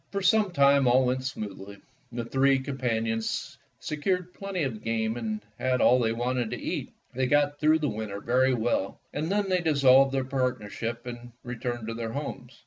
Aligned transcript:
For 0.09 0.23
some 0.23 0.49
time 0.49 0.87
all 0.87 1.05
went 1.05 1.23
smoothly, 1.23 1.77
the 2.11 2.25
three 2.25 2.57
companions 2.57 3.55
secured 3.79 4.33
plenty 4.33 4.63
of 4.63 4.81
game 4.83 5.15
and 5.15 5.41
had 5.59 5.79
all 5.79 5.99
they 5.99 6.11
wanted 6.11 6.49
to 6.49 6.59
eat. 6.59 6.91
They 7.13 7.27
got 7.27 7.59
through 7.59 7.77
the 7.77 7.87
winter 7.87 8.19
very 8.19 8.55
well, 8.55 8.99
and 9.13 9.31
then 9.31 9.47
they 9.47 9.61
dissolved 9.61 10.11
their 10.11 10.23
partnership 10.23 11.05
and 11.05 11.33
returned 11.43 11.87
to 11.87 11.93
their 11.93 12.13
homes. 12.13 12.59